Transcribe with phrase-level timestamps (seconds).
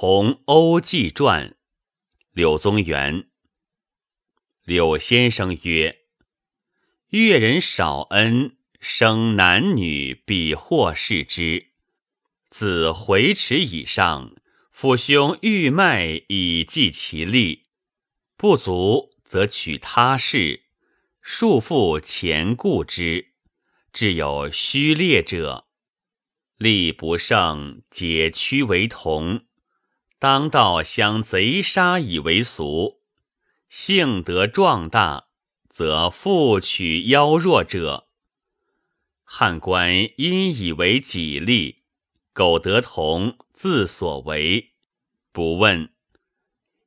[0.00, 1.56] 同欧记传，
[2.30, 3.30] 柳宗元。
[4.62, 6.02] 柳先生曰
[7.10, 11.70] ：“越人少恩，生男女比获视之。
[12.48, 14.36] 自回迟以上，
[14.70, 17.64] 父兄欲卖以济其力，
[18.36, 20.62] 不足则取他事，
[21.20, 23.32] 束缚前顾之，
[23.92, 25.66] 至有虚劣者，
[26.56, 29.44] 力不胜，解屈为同。”
[30.20, 33.02] 当道相贼杀以为俗，
[33.68, 35.28] 性德壮大，
[35.68, 38.08] 则复取妖弱者。
[39.22, 41.76] 汉官因以为己利，
[42.32, 44.70] 苟得同自所为，
[45.30, 45.92] 不问，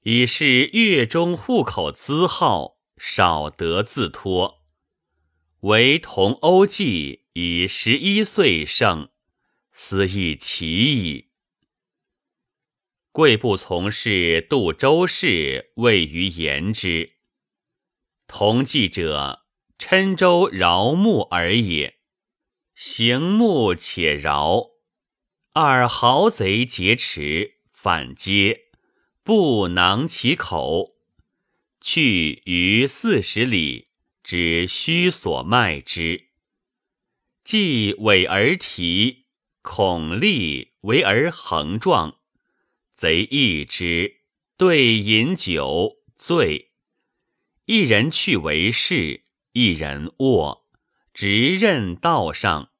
[0.03, 4.65] 以是月中户口资号少得自托。
[5.61, 9.07] 唯同欧记以十一岁盛，
[9.71, 11.30] 斯亦奇矣。
[13.13, 17.17] 贵部从事杜州事，位于言之。
[18.25, 19.41] 同济者，
[19.77, 21.97] 郴州饶木耳也。
[22.73, 24.67] 行木且饶，
[25.51, 28.69] 二豪贼劫持，反皆
[29.23, 30.93] 不囊其口。
[31.81, 33.89] 去于四十里，
[34.23, 36.27] 只须所卖之。
[37.43, 39.25] 既委而提，
[39.61, 42.20] 恐立为而横状。
[43.01, 44.21] 贼易之，
[44.57, 46.69] 对饮酒醉，
[47.65, 50.67] 一人去为士，一人卧，
[51.11, 52.71] 直任道上，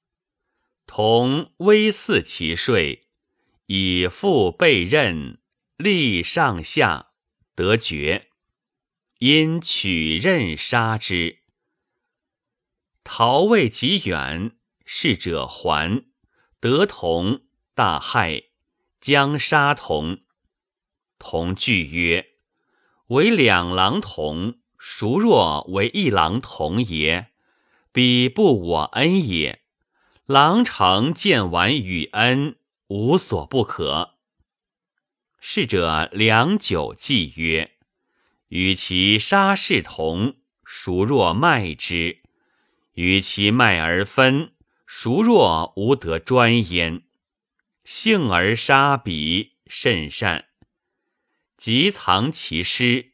[0.85, 3.07] 同微似其睡，
[3.65, 5.41] 以复被任，
[5.75, 7.13] 立上下，
[7.55, 8.29] 得绝，
[9.17, 11.39] 因取刃杀之。
[13.03, 14.55] 逃未及远，
[14.85, 16.05] 逝者还，
[16.59, 17.41] 得同
[17.73, 18.50] 大骇。
[19.01, 20.19] 将杀童，
[21.17, 22.33] 童惧曰
[23.09, 27.31] ：“为两郎童，孰若为一郎童也？
[27.91, 29.63] 彼不我恩也。
[30.27, 32.57] 郎承见完与恩，
[32.89, 34.17] 无所不可。”
[35.41, 37.71] 逝者良久，计曰
[38.49, 42.19] ：“与其杀士童，孰若卖之？
[42.93, 44.51] 与其卖而分，
[44.85, 47.01] 孰若无得专焉？”
[47.83, 50.49] 幸而杀彼甚善，
[51.57, 53.13] 即藏其尸，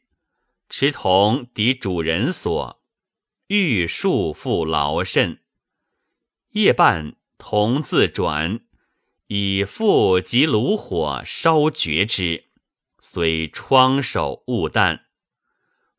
[0.68, 2.82] 持同抵主人所，
[3.46, 5.42] 欲束缚劳甚。
[6.50, 8.60] 夜半，同自转，
[9.28, 12.50] 以复及炉火烧绝之，
[13.00, 15.06] 虽疮手勿啖。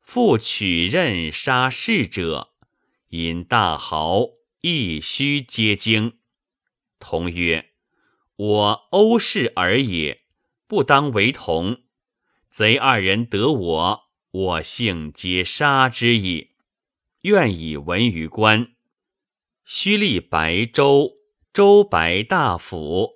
[0.02, 2.52] 复取刃杀士者，
[3.10, 4.26] 因大豪，
[4.62, 6.20] 亦须皆惊。
[7.00, 7.74] 同曰。
[8.40, 10.22] 我欧氏儿也，
[10.66, 11.82] 不当为同。
[12.50, 16.52] 贼二人得我，我幸皆杀之矣。
[17.24, 18.72] 愿以闻于官。
[19.66, 21.16] 须立白州，
[21.52, 23.12] 州白大府，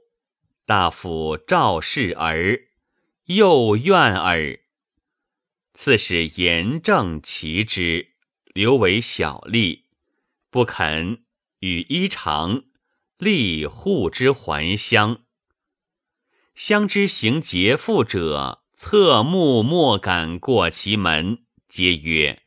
[0.66, 2.60] 大府赵氏儿，
[3.28, 4.60] 又怨耳。
[5.74, 8.10] 刺史严正其之，
[8.54, 9.84] 留为小吏，
[10.50, 11.24] 不肯
[11.60, 12.66] 与衣裳。
[13.24, 15.24] 立护之还乡，
[16.54, 22.44] 乡之行劫富者，侧目莫敢过其门，皆曰：“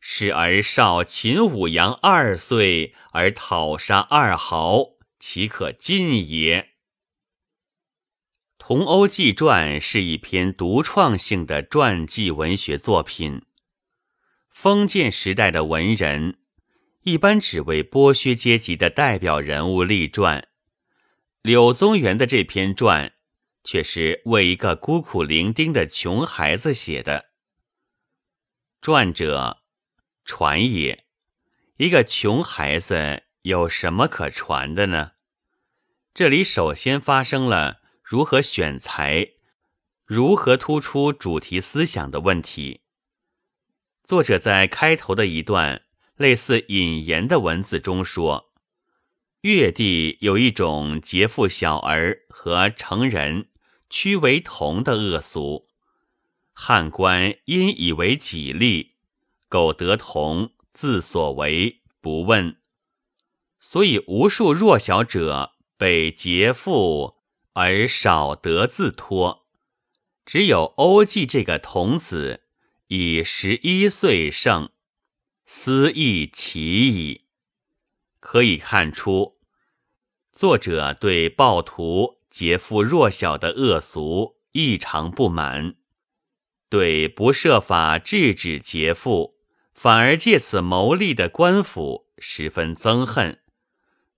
[0.00, 6.70] 是儿少秦舞阳二岁而讨杀二豪，岂可尽也？”
[8.66, 13.42] 《同欧记传》是一篇独创性的传记文学作品。
[14.48, 16.38] 封建时代的文人。
[17.06, 20.48] 一般只为剥削阶级的代表人物立传，
[21.40, 23.12] 柳宗元的这篇传
[23.62, 27.26] 却是为一个孤苦伶仃的穷孩子写的。
[28.82, 29.62] 传者
[30.24, 31.04] 传也，
[31.76, 35.12] 一个穷孩子有什么可传的呢？
[36.12, 39.34] 这里首先发生了如何选材、
[40.04, 42.80] 如何突出主题思想的问题。
[44.02, 45.85] 作者在开头的一段。
[46.16, 48.52] 类似引言的文字中说，
[49.42, 53.50] 越地有一种劫富小儿和成人
[53.90, 55.68] 屈为同的恶俗，
[56.54, 58.94] 汉官因以为己利，
[59.48, 62.56] 苟得同自所为，不问，
[63.60, 67.16] 所以无数弱小者被劫富
[67.52, 69.46] 而少得自托，
[70.24, 72.44] 只有欧记这个童子
[72.86, 74.70] 以十一岁胜。
[75.48, 77.26] 思亦奇矣，
[78.18, 79.38] 可以看出，
[80.32, 85.76] 作者对暴徒劫富弱小的恶俗异常不满，
[86.68, 89.36] 对不设法制止劫富，
[89.72, 93.36] 反而借此谋利的官府十分憎恨；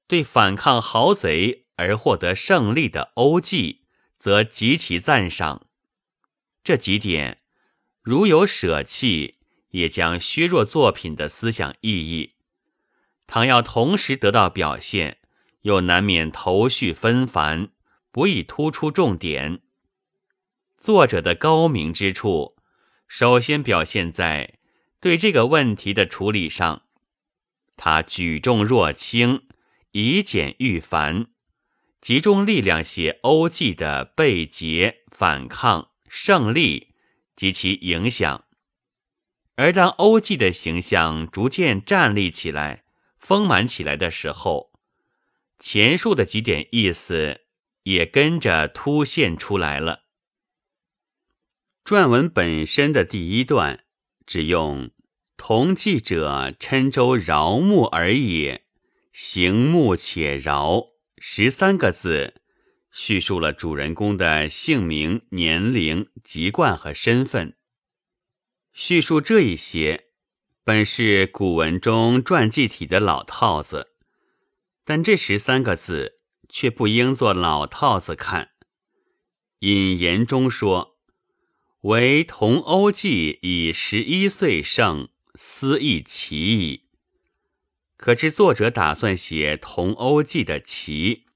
[0.07, 3.83] 对反抗豪贼而获得胜利的欧济，
[4.19, 5.67] 则极其赞赏。
[6.65, 7.43] 这几点，
[8.01, 9.38] 如有舍弃，
[9.71, 12.35] 也将削弱作品的思想意义；
[13.27, 15.19] 倘要同时得到表现，
[15.63, 17.69] 又难免头绪纷繁，
[18.11, 19.61] 不易突出重点。
[20.79, 22.57] 作者的高明之处，
[23.07, 24.59] 首先表现在
[25.01, 26.83] 对这个问题的处理上，
[27.77, 29.43] 他举重若轻，
[29.93, 31.27] 以简驭繁。
[32.01, 36.95] 集中力量写欧济的被劫、反抗、胜利
[37.35, 38.45] 及其影响，
[39.59, 42.85] 而当欧记的形象逐渐站立起来、
[43.19, 44.71] 丰满起来的时候，
[45.59, 47.41] 前述的几点意思
[47.83, 50.05] 也跟着凸现出来了。
[51.85, 53.85] 传文本身的第一段
[54.25, 54.93] 只用
[55.37, 58.65] “同记者郴州饶木而也，
[59.13, 60.87] 行木且饶”。
[61.21, 62.43] 十三个字，
[62.93, 67.58] 叙述了主人公的姓名、年龄、籍贯和身份。
[68.81, 70.05] 叙述这一些，
[70.63, 73.89] 本是古文中传记体的老套子，
[74.85, 76.15] 但这十三个字
[76.49, 78.51] 却不应做老套子看。
[79.59, 80.97] 引言中说
[81.83, 86.83] ：“唯同欧记以十一岁盛，思亦奇矣。”
[87.99, 91.27] 可知作者打算写同欧记的奇，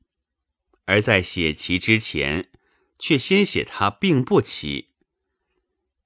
[0.84, 2.52] 而在写奇之前，
[3.00, 4.91] 却先写他并不奇。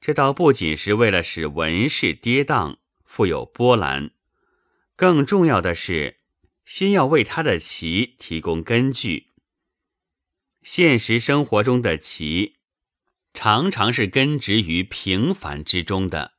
[0.00, 4.10] 这倒不仅是为了使文事跌宕、富有波澜，
[4.94, 6.18] 更重要的是，
[6.64, 9.28] 先要为他的奇提供根据。
[10.62, 12.56] 现实生活中的奇，
[13.34, 16.34] 常常是根植于平凡之中的。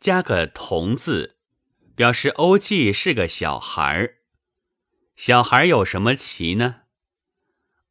[0.00, 1.34] 加个同字。
[1.96, 4.16] 表示欧记是个小孩儿，
[5.14, 6.80] 小孩有什么奇呢？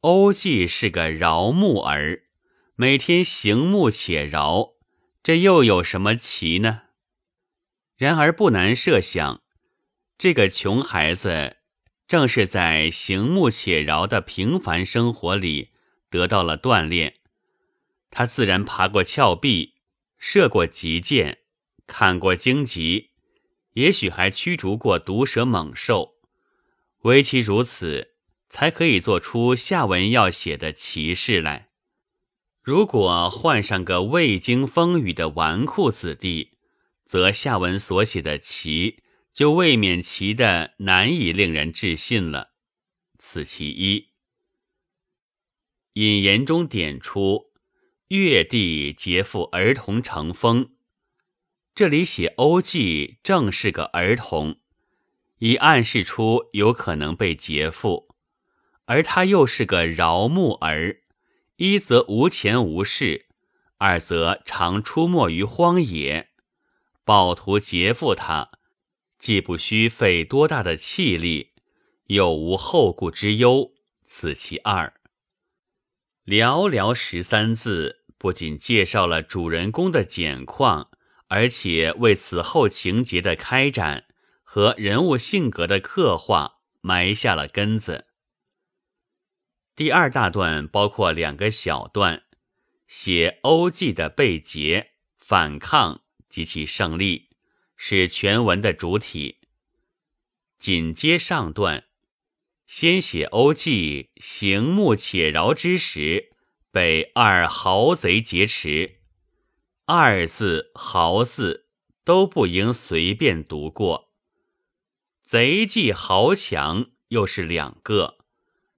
[0.00, 2.23] 欧记是个饶木儿，
[2.76, 4.72] 每天行木且饶，
[5.22, 6.82] 这又有什么奇呢？
[7.96, 9.42] 然而不难设想，
[10.18, 11.58] 这个穷孩子
[12.08, 15.70] 正是在行木且饶的平凡生活里
[16.10, 17.14] 得到了锻炼，
[18.10, 19.74] 他自然爬过峭壁，
[20.18, 21.42] 射过急箭，
[21.86, 23.10] 看过荆棘。
[23.74, 26.16] 也许还驱逐过毒蛇猛兽，
[27.02, 28.14] 唯其如此，
[28.48, 31.68] 才可以做出下文要写的奇事来。
[32.64, 36.56] 如果换上个未经风雨的纨绔子弟，
[37.04, 39.02] 则下文所写的奇
[39.34, 42.52] 就未免奇的难以令人置信了。
[43.18, 44.12] 此其一。
[45.92, 47.52] 引言中点出，
[48.08, 50.70] 越地劫富儿童成风。
[51.74, 54.56] 这里写欧记正是个儿童，
[55.40, 58.14] 已暗示出有可能被劫富，
[58.86, 61.02] 而他又是个饶木儿，
[61.56, 63.26] 一则无钱无势，
[63.78, 66.30] 二则常出没于荒野，
[67.04, 68.50] 暴徒劫富他，
[69.18, 71.52] 既不需费多大的气力，
[72.06, 73.72] 又无后顾之忧，
[74.06, 74.94] 此其二。
[76.24, 80.90] 寥寥十三字，不仅介绍了主人公的简况。
[81.28, 84.04] 而且为此后情节的开展
[84.44, 88.06] 和人物性格的刻画埋下了根子。
[89.76, 92.22] 第二大段包括两个小段，
[92.86, 97.30] 写欧记的被劫、反抗及其胜利，
[97.76, 99.40] 是全文的主体。
[100.60, 101.86] 紧接上段，
[102.68, 106.30] 先写欧记行目且饶之时，
[106.70, 109.00] 被二豪贼劫持。
[109.86, 111.66] 二字、豪字
[112.04, 114.12] 都不应随便读过。
[115.24, 118.23] 贼计豪强又是两个，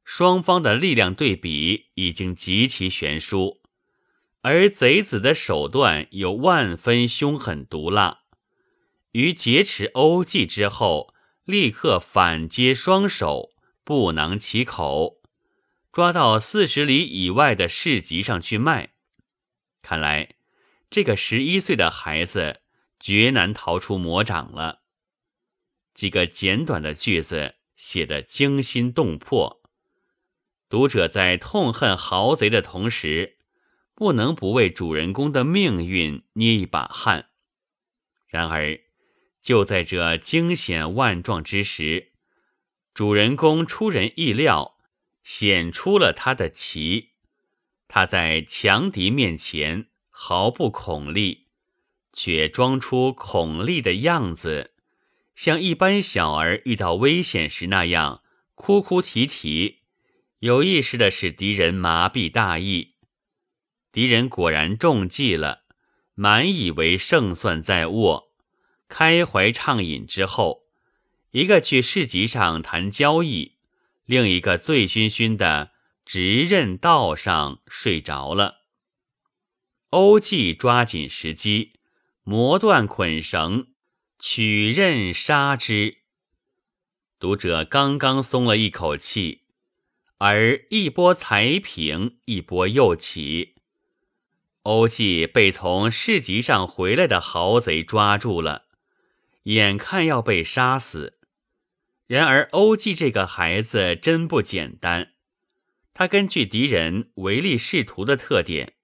[0.07, 3.61] 双方的力量对比已经极其悬殊，
[4.41, 8.21] 而贼子的手段又万分凶狠毒辣。
[9.11, 11.13] 于劫持欧计之后，
[11.45, 13.51] 立刻反接双手，
[13.85, 15.17] 不能其口，
[15.93, 18.95] 抓到四十里以外的市集上去卖。
[19.83, 20.31] 看来。
[20.89, 22.63] 这个十一岁的孩子
[23.01, 24.83] 绝难逃出魔掌了。
[25.93, 29.66] 几个简短的句子写得惊心动魄，
[30.69, 33.37] 读者在痛恨豪贼的同时，
[33.95, 37.31] 不能不为主人公的命运捏一把汗。
[38.27, 38.81] 然而，
[39.41, 42.13] 就在这惊险万状之时，
[42.93, 44.77] 主人公出人意料，
[45.23, 47.11] 显出了他的奇。
[47.87, 51.47] 他在强敌面前毫不恐厉，
[52.13, 54.75] 却装出恐厉的样子，
[55.37, 58.25] 像一般小儿遇到危险时那样
[58.57, 59.83] 哭哭啼啼，
[60.41, 62.95] 有意识的使敌人麻痹大意。
[63.93, 65.65] 敌人果然中计了，
[66.15, 68.33] 满以为胜算在握，
[68.89, 70.63] 开怀畅饮之后，
[71.31, 73.57] 一个去市集上谈交易，
[74.05, 75.73] 另一个醉醺醺的。
[76.07, 78.61] 直刃道上睡着了。
[79.91, 81.81] 欧记抓紧时机，
[82.23, 83.67] 磨断捆绳，
[84.17, 86.03] 取刃杀之。
[87.19, 89.41] 读者刚刚松了一口气，
[90.19, 93.55] 而一波才平，一波又起。
[94.63, 98.65] 欧纪被从市集上回来的豪贼抓住了，
[99.45, 101.21] 眼看要被杀死。
[102.07, 105.13] 然而欧纪这个孩子真不简单。
[105.93, 108.75] 他根据敌人唯利是图的特点，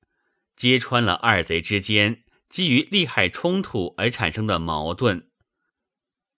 [0.57, 5.29] 揭穿了二贼之间基于利害冲突而产生的矛盾，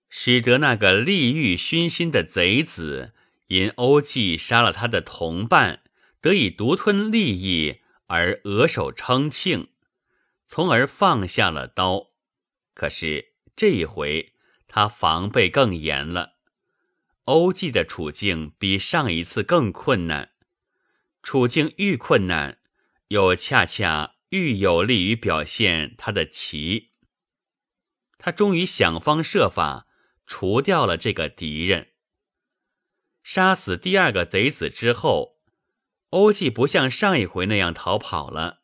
[0.08, 3.14] 使得那个利欲熏心的贼子
[3.48, 5.82] 因欧纪杀了他的同伴，
[6.20, 9.68] 得以独吞利益而额首称庆，
[10.46, 12.12] 从而放下了刀。
[12.72, 14.34] 可是这一回
[14.66, 16.34] 他防备更严了，
[17.24, 20.32] 欧纪的处境比上一次更困难。
[21.22, 22.58] 处境愈困难，
[23.08, 26.92] 又恰恰愈有利于表现他的奇。
[28.18, 29.86] 他终于想方设法
[30.26, 31.92] 除掉了这个敌人。
[33.24, 35.38] 杀死第二个贼子之后，
[36.10, 38.60] 欧纪不像上一回那样逃跑了，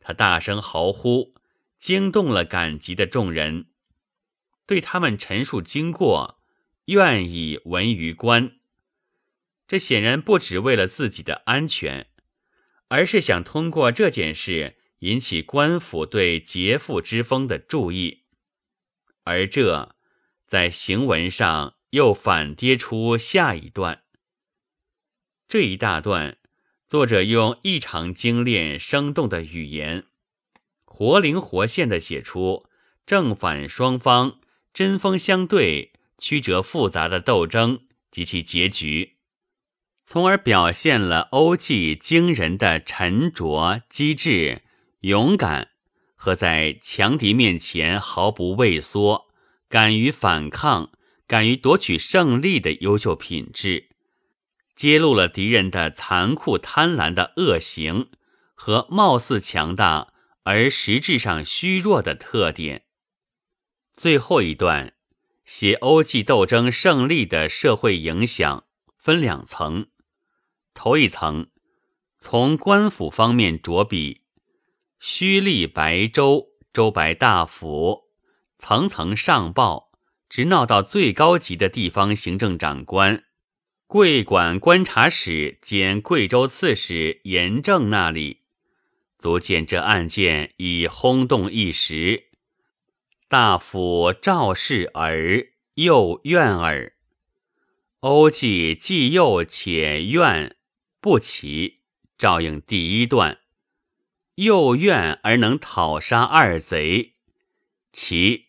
[0.00, 1.34] 他大声嚎呼，
[1.78, 3.70] 惊动了赶集的众人，
[4.66, 6.42] 对他们陈述经过，
[6.84, 8.58] 愿以闻于观。
[9.66, 12.10] 这显然不只为了自己的安全，
[12.88, 18.24] 而是想通过这件事引起官府对劫富之风的注意，
[19.24, 19.96] 而这
[20.46, 24.02] 在行文上又反跌出下一段。
[25.46, 26.38] 这一大段，
[26.88, 30.04] 作者用异常精炼、生动的语言，
[30.86, 32.66] 活灵活现地写出
[33.04, 34.40] 正反双方
[34.72, 37.80] 针锋相对、曲折复杂的斗争
[38.10, 39.18] 及其结局。
[40.06, 44.62] 从而表现了欧纪惊人的沉着、机智、
[45.00, 45.72] 勇敢
[46.16, 49.26] 和在强敌面前毫不畏缩、
[49.68, 50.90] 敢于反抗、
[51.32, 53.88] 敢于夺取胜利的优秀品质，
[54.76, 58.10] 揭露了敌人的残酷贪婪的恶行
[58.52, 60.12] 和貌似强大
[60.42, 62.84] 而实质上虚弱的特点。
[63.96, 64.92] 最后一段
[65.46, 68.66] 写欧纪斗争胜利的社会影响，
[68.98, 69.86] 分两层。
[70.74, 71.46] 头一层，
[72.20, 74.20] 从官府方面着笔，
[75.00, 78.10] 虚立白州、州白大府，
[78.58, 79.91] 层层上报，
[80.32, 83.24] 直闹到最高级的地方行政长官、
[83.86, 88.40] 贵管观察使兼贵州刺史严正那里，
[89.18, 92.30] 足见这案件已轰动一时。
[93.28, 96.94] 大夫赵氏儿，又怨耳。
[98.00, 100.56] 欧纪既幼且怨。
[101.02, 101.80] 不齐，
[102.16, 103.40] 照应第一段，
[104.36, 107.12] 又怨而能讨杀二贼，
[107.92, 108.46] 其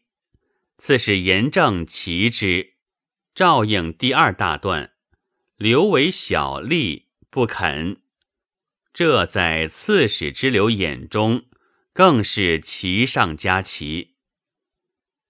[0.86, 2.74] 次是严正齐之，
[3.34, 4.92] 照应第二大段，
[5.56, 8.02] 刘为小吏不肯，
[8.94, 11.46] 这在刺史之流眼中
[11.94, 14.16] 更是奇上加奇。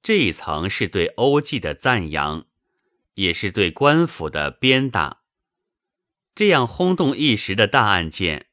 [0.01, 2.47] 这一层是对欧纪的赞扬，
[3.13, 5.21] 也是对官府的鞭打。
[6.33, 8.47] 这样轰动一时的大案件，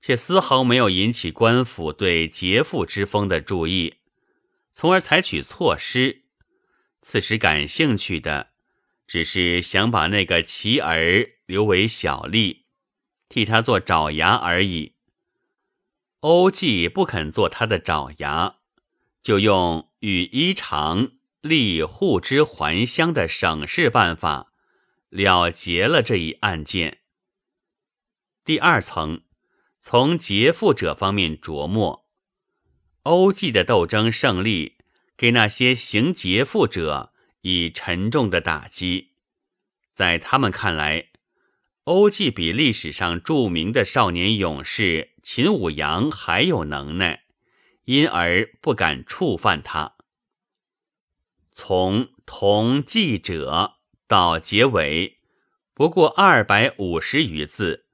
[0.00, 3.98] 却丝毫没有引起官府对劫富之风的注意，
[4.72, 6.24] 从而采取措施。
[7.02, 8.50] 此时感兴趣的，
[9.06, 12.64] 只是想把那个奇儿留为小吏，
[13.28, 14.94] 替他做爪牙而已。
[16.20, 18.56] 欧纪不肯做他的爪牙，
[19.22, 24.52] 就用与衣裳立互之还乡的省事办法，
[25.08, 26.98] 了结了这一案件。
[28.44, 29.22] 第二层，
[29.80, 32.06] 从劫富者方面琢磨，
[33.04, 34.76] 欧纪的斗争胜利，
[35.20, 37.12] 给那些行劫富者
[37.42, 39.10] 以沉重的打击。
[39.92, 41.10] 在他们看来，
[41.84, 47.24] 欧记比历史上著名的少年勇士秦舞阳还有能耐，
[47.84, 49.96] 因而不敢触犯他。
[51.52, 53.74] 从同记者
[54.06, 55.18] 到结尾，
[55.74, 57.84] 不过二百五十余字。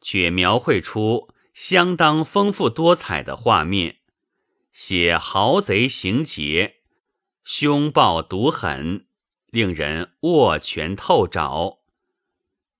[0.00, 3.95] 却描绘出相当丰富多彩的画面，
[4.78, 6.82] 写豪贼行劫，
[7.44, 9.06] 凶暴毒狠，
[9.46, 11.78] 令人握拳透爪；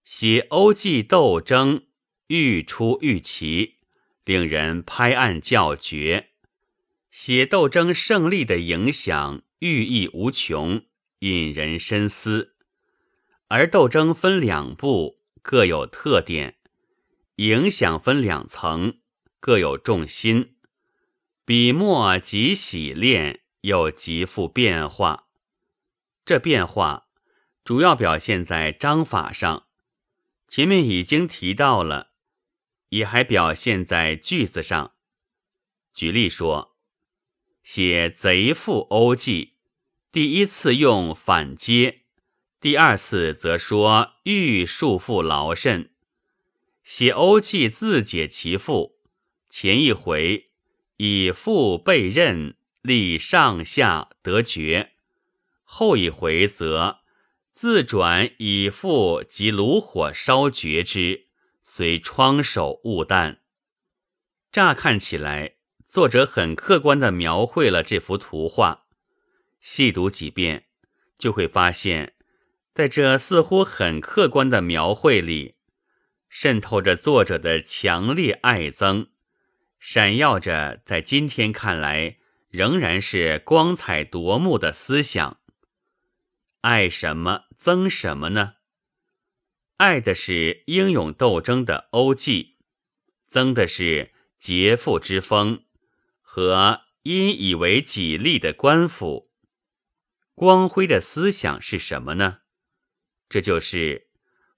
[0.04, 1.86] 写欧计斗争，
[2.26, 3.76] 愈出愈奇，
[4.26, 6.26] 令人拍案叫绝；
[7.10, 10.82] 写斗争胜利的影响，寓意无穷，
[11.20, 12.56] 引人深思。
[13.48, 16.56] 而斗争分两步，各有特点。
[17.36, 18.98] 影响分两层，
[19.40, 20.55] 各有重心，
[21.46, 25.28] 笔墨极洗练，又极富变化。
[26.24, 27.06] 这变化
[27.64, 29.68] 主要表现在章法上，
[30.48, 32.10] 前面已经提到了，
[32.88, 34.94] 也还表现在句子上。
[35.94, 36.74] 举例说，
[37.62, 39.52] 写贼父欧记，
[40.10, 42.00] 第一次用反接，
[42.60, 45.92] 第二次则说欲束缚劳甚。
[46.82, 48.98] 写欧记自解其父，
[49.48, 50.45] 前一回
[50.96, 54.90] 以父被刃，立上下得绝；
[55.62, 57.00] 后一回则
[57.52, 61.26] 自转以父及炉火烧绝之，
[61.62, 63.38] 虽窗手勿惮。
[64.50, 68.86] 乍看起来，作者很客观地描绘了这幅图画。
[69.60, 70.66] 细读几遍，
[71.18, 72.14] 就会发现，
[72.72, 75.56] 在这似乎很客观的描绘里。
[76.28, 79.08] 渗透着作者的强烈爱憎，
[79.88, 82.16] 闪耀着在今天看来
[82.48, 85.38] 仍然是光彩夺目的思想。
[86.62, 88.54] 爱什么，增什么呢？
[89.76, 92.56] 爱的是英勇斗争的欧记，
[93.28, 95.62] 增的是劫富之风
[96.20, 99.30] 和因以为己利的官府。
[100.34, 102.38] 光辉的思想是什么呢？
[103.28, 104.08] 这就是。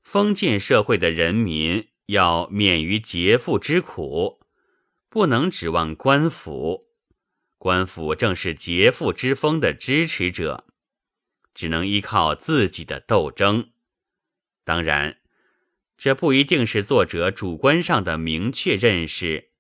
[0.01, 4.38] 封建社会的人民要免于劫富之苦，
[5.09, 6.89] 不能指望官府。
[7.57, 10.67] 官府正是劫富之风的支持者，
[11.55, 13.71] 只能依靠自己的斗争。
[14.65, 15.21] 当然，
[15.97, 19.51] 这不一定是作者主观上的明确认识。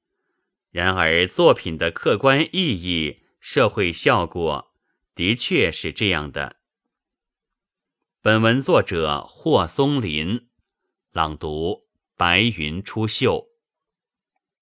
[0.71, 4.73] 然而，作品的客观意义、社会效果，
[5.15, 6.57] 的确是这样的。
[8.21, 10.49] 本文作者霍松林，
[11.11, 13.48] 朗读：白云出岫。